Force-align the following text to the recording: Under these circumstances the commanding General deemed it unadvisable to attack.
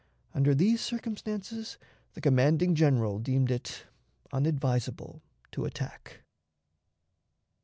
Under 0.33 0.55
these 0.55 0.81
circumstances 0.81 1.77
the 2.15 2.21
commanding 2.21 2.73
General 2.73 3.19
deemed 3.19 3.51
it 3.51 3.85
unadvisable 4.33 5.21
to 5.51 5.65
attack. 5.65 6.23